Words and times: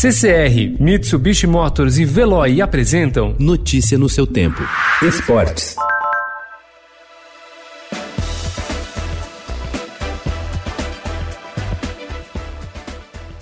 CCR, 0.00 0.80
Mitsubishi 0.80 1.46
Motors 1.46 1.98
e 1.98 2.06
Veloy 2.06 2.62
apresentam 2.62 3.36
Notícia 3.38 3.98
no 3.98 4.08
seu 4.08 4.26
tempo. 4.26 4.62
Esportes. 5.02 5.76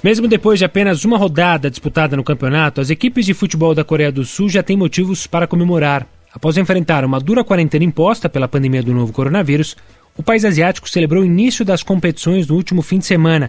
Mesmo 0.02 0.26
depois 0.26 0.58
de 0.58 0.64
apenas 0.64 1.04
uma 1.04 1.16
rodada 1.16 1.70
disputada 1.70 2.16
no 2.16 2.24
campeonato, 2.24 2.80
as 2.80 2.90
equipes 2.90 3.24
de 3.24 3.34
futebol 3.34 3.72
da 3.72 3.84
Coreia 3.84 4.10
do 4.10 4.24
Sul 4.24 4.48
já 4.48 4.60
têm 4.60 4.76
motivos 4.76 5.28
para 5.28 5.46
comemorar. 5.46 6.08
Após 6.34 6.56
enfrentar 6.56 7.04
uma 7.04 7.20
dura 7.20 7.44
quarentena 7.44 7.84
imposta 7.84 8.28
pela 8.28 8.48
pandemia 8.48 8.82
do 8.82 8.92
novo 8.92 9.12
coronavírus, 9.12 9.76
o 10.16 10.24
país 10.24 10.44
asiático 10.44 10.90
celebrou 10.90 11.22
o 11.22 11.26
início 11.26 11.64
das 11.64 11.84
competições 11.84 12.48
no 12.48 12.56
último 12.56 12.82
fim 12.82 12.98
de 12.98 13.06
semana 13.06 13.48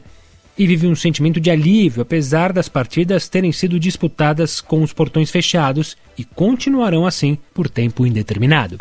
e 0.60 0.68
vive 0.68 0.88
um 0.88 0.96
sentimento 0.96 1.40
de 1.40 1.50
alívio, 1.50 2.02
apesar 2.02 2.52
das 2.52 2.68
partidas 2.68 3.30
terem 3.30 3.50
sido 3.54 3.80
disputadas 3.80 4.60
com 4.60 4.84
os 4.84 4.92
portões 4.92 5.32
fechados 5.32 5.96
e 6.18 6.26
continuarão 6.26 7.08
assim 7.08 7.38
por 7.54 7.70
tempo 7.70 8.06
indeterminado. 8.06 8.78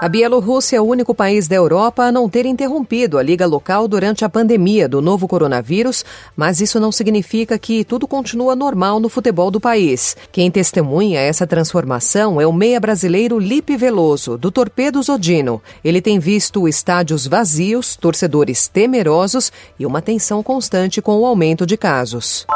A 0.00 0.08
Bielorrússia 0.08 0.78
é 0.78 0.80
o 0.80 0.84
único 0.84 1.14
país 1.14 1.46
da 1.46 1.56
Europa 1.56 2.04
a 2.04 2.10
não 2.10 2.26
ter 2.26 2.46
interrompido 2.46 3.18
a 3.18 3.22
liga 3.22 3.44
local 3.46 3.86
durante 3.86 4.24
a 4.24 4.30
pandemia 4.30 4.88
do 4.88 5.02
novo 5.02 5.28
coronavírus, 5.28 6.06
mas 6.34 6.58
isso 6.58 6.80
não 6.80 6.90
significa 6.90 7.58
que 7.58 7.84
tudo 7.84 8.08
continua 8.08 8.56
normal 8.56 8.98
no 8.98 9.10
futebol 9.10 9.50
do 9.50 9.60
país. 9.60 10.16
Quem 10.32 10.50
testemunha 10.50 11.20
essa 11.20 11.46
transformação 11.46 12.40
é 12.40 12.46
o 12.46 12.52
meia 12.52 12.80
brasileiro 12.80 13.38
Lipe 13.38 13.76
Veloso, 13.76 14.38
do 14.38 14.50
Torpedo 14.50 15.02
Zodino. 15.02 15.60
Ele 15.84 16.00
tem 16.00 16.18
visto 16.18 16.66
estádios 16.66 17.26
vazios, 17.26 17.94
torcedores 17.94 18.68
temerosos 18.68 19.52
e 19.78 19.84
uma 19.84 20.00
tensão 20.00 20.42
constante 20.42 21.02
com 21.02 21.18
o 21.18 21.26
aumento 21.26 21.66
de 21.66 21.76
casos. 21.76 22.46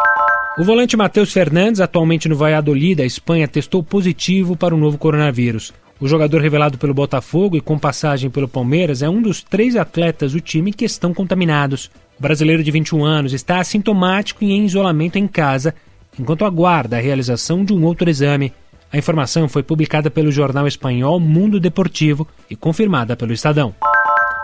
O 0.57 0.65
volante 0.65 0.97
Matheus 0.97 1.31
Fernandes, 1.31 1.83
atualmente 1.83 2.27
no 2.27 2.37
Valladolid, 2.37 2.95
da 2.95 3.05
Espanha, 3.05 3.47
testou 3.47 3.83
positivo 3.83 4.57
para 4.57 4.75
o 4.75 4.79
novo 4.79 4.97
coronavírus. 4.97 5.75
O 6.01 6.09
jogador 6.09 6.41
revelado 6.41 6.77
pelo 6.77 6.93
Botafogo 6.93 7.57
e 7.57 7.61
com 7.61 7.79
passagem 7.79 8.29
pelo 8.29 8.49
Palmeiras 8.49 9.03
é 9.03 9.09
um 9.09 9.23
dos 9.23 9.43
três 9.43 9.77
atletas 9.77 10.33
do 10.33 10.41
time 10.41 10.73
que 10.73 10.85
estão 10.85 11.15
contaminados. 11.15 11.91
O 12.19 12.23
brasileiro 12.23 12.65
de 12.65 12.71
21 12.71 13.05
anos 13.05 13.33
está 13.33 13.59
assintomático 13.61 14.43
e 14.43 14.53
em 14.53 14.65
isolamento 14.65 15.19
em 15.19 15.29
casa, 15.29 15.75
enquanto 16.19 16.45
aguarda 16.45 16.97
a 16.97 17.01
realização 17.01 17.65
de 17.65 17.73
um 17.73 17.85
outro 17.85 18.11
exame. 18.11 18.53
A 18.93 18.99
informação 18.99 19.49
foi 19.49 19.63
publicada 19.63 20.11
pelo 20.11 20.33
jornal 20.33 20.67
espanhol 20.67 21.19
Mundo 21.19 21.59
Deportivo 21.59 22.27
e 22.51 22.57
confirmada 22.57 23.17
pelo 23.17 23.33
Estadão. 23.33 23.75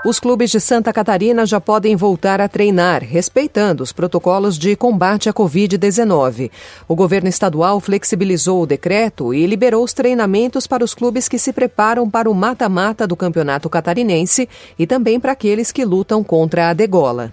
Os 0.02 0.18
clubes 0.18 0.50
de 0.50 0.58
Santa 0.58 0.94
Catarina 0.94 1.44
já 1.44 1.60
podem 1.60 1.94
voltar 1.94 2.40
a 2.40 2.48
treinar, 2.48 3.04
respeitando 3.04 3.82
os 3.82 3.92
protocolos 3.92 4.58
de 4.58 4.74
combate 4.74 5.28
à 5.28 5.32
Covid-19. 5.32 6.50
O 6.88 6.94
governo 6.94 7.28
estadual 7.28 7.78
flexibilizou 7.80 8.62
o 8.62 8.66
decreto 8.66 9.34
e 9.34 9.46
liberou 9.46 9.84
os 9.84 9.92
treinamentos 9.92 10.66
para 10.66 10.82
os 10.82 10.94
clubes 10.94 11.28
que 11.28 11.38
se 11.38 11.52
preparam 11.52 12.08
para 12.08 12.30
o 12.30 12.34
mata-mata 12.34 13.06
do 13.06 13.14
campeonato 13.14 13.68
catarinense 13.68 14.48
e 14.78 14.86
também 14.86 15.20
para 15.20 15.32
aqueles 15.32 15.70
que 15.70 15.84
lutam 15.84 16.24
contra 16.24 16.70
a 16.70 16.72
degola. 16.72 17.28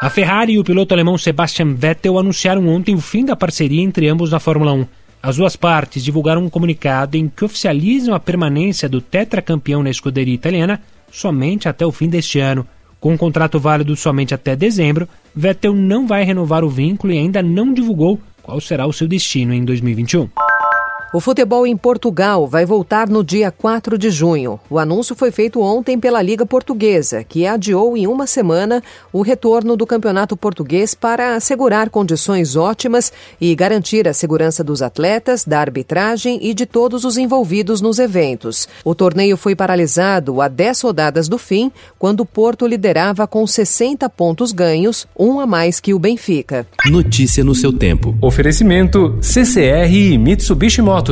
A 0.00 0.08
Ferrari 0.08 0.52
e 0.52 0.58
o 0.60 0.64
piloto 0.64 0.94
alemão 0.94 1.18
Sebastian 1.18 1.74
Vettel 1.74 2.16
anunciaram 2.16 2.68
ontem 2.68 2.94
o 2.94 3.00
fim 3.00 3.24
da 3.24 3.34
parceria 3.34 3.82
entre 3.82 4.08
ambos 4.08 4.30
na 4.30 4.38
Fórmula 4.38 4.72
1. 4.72 4.86
As 5.20 5.36
duas 5.36 5.56
partes 5.56 6.04
divulgaram 6.04 6.44
um 6.44 6.50
comunicado 6.50 7.16
em 7.16 7.28
que 7.28 7.44
oficializam 7.44 8.14
a 8.14 8.20
permanência 8.20 8.88
do 8.88 9.00
tetracampeão 9.00 9.82
na 9.82 9.90
escuderia 9.90 10.34
italiana 10.34 10.80
somente 11.10 11.68
até 11.68 11.84
o 11.84 11.92
fim 11.92 12.08
deste 12.08 12.38
ano. 12.38 12.66
Com 13.00 13.12
um 13.12 13.16
contrato 13.16 13.60
válido 13.60 13.94
somente 13.96 14.34
até 14.34 14.56
dezembro, 14.56 15.08
Vettel 15.34 15.74
não 15.74 16.06
vai 16.06 16.24
renovar 16.24 16.64
o 16.64 16.70
vínculo 16.70 17.12
e 17.12 17.18
ainda 17.18 17.42
não 17.42 17.72
divulgou 17.72 18.18
qual 18.42 18.60
será 18.60 18.86
o 18.86 18.92
seu 18.92 19.06
destino 19.08 19.52
em 19.52 19.64
2021. 19.64 20.28
O 21.14 21.20
futebol 21.20 21.64
em 21.64 21.76
Portugal 21.76 22.44
vai 22.44 22.66
voltar 22.66 23.08
no 23.08 23.22
dia 23.22 23.48
4 23.48 23.96
de 23.96 24.10
junho. 24.10 24.58
O 24.68 24.80
anúncio 24.80 25.14
foi 25.14 25.30
feito 25.30 25.60
ontem 25.60 25.96
pela 25.96 26.20
Liga 26.20 26.44
Portuguesa, 26.44 27.22
que 27.22 27.46
adiou 27.46 27.96
em 27.96 28.04
uma 28.08 28.26
semana 28.26 28.82
o 29.12 29.22
retorno 29.22 29.76
do 29.76 29.86
Campeonato 29.86 30.36
Português 30.36 30.92
para 30.92 31.36
assegurar 31.36 31.88
condições 31.88 32.56
ótimas 32.56 33.12
e 33.40 33.54
garantir 33.54 34.08
a 34.08 34.12
segurança 34.12 34.64
dos 34.64 34.82
atletas, 34.82 35.44
da 35.44 35.60
arbitragem 35.60 36.40
e 36.42 36.52
de 36.52 36.66
todos 36.66 37.04
os 37.04 37.16
envolvidos 37.16 37.80
nos 37.80 38.00
eventos. 38.00 38.66
O 38.84 38.92
torneio 38.92 39.36
foi 39.36 39.54
paralisado 39.54 40.40
a 40.40 40.48
10 40.48 40.80
rodadas 40.80 41.28
do 41.28 41.38
fim, 41.38 41.70
quando 41.96 42.22
o 42.22 42.26
Porto 42.26 42.66
liderava 42.66 43.24
com 43.24 43.46
60 43.46 44.10
pontos 44.10 44.50
ganhos, 44.50 45.06
um 45.16 45.38
a 45.38 45.46
mais 45.46 45.78
que 45.78 45.94
o 45.94 45.98
Benfica. 46.00 46.66
Notícia 46.86 47.44
no 47.44 47.54
seu 47.54 47.72
tempo. 47.72 48.18
Oferecimento 48.20 49.16
CCR 49.22 49.92
e 49.92 50.18
Mitsubishi 50.18 50.82
Motors. 50.82 51.03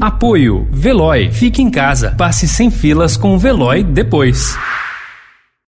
Apoio 0.00 0.66
Veloy. 0.70 1.30
Fique 1.32 1.60
em 1.60 1.70
casa. 1.70 2.14
Passe 2.16 2.46
sem 2.46 2.70
filas 2.70 3.16
com 3.16 3.34
o 3.34 3.38
Veloy 3.38 3.82
depois. 3.82 4.56